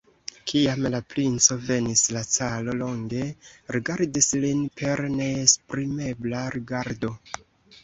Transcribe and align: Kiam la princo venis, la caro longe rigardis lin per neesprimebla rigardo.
Kiam 0.51 0.85
la 0.93 1.01
princo 1.13 1.57
venis, 1.65 2.01
la 2.15 2.23
caro 2.37 2.75
longe 2.79 3.21
rigardis 3.77 4.31
lin 4.47 4.65
per 4.83 5.05
neesprimebla 5.21 6.45
rigardo. 6.59 7.17